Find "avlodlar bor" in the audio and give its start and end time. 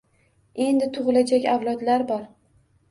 1.55-2.27